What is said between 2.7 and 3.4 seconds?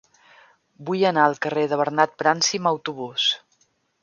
autobús.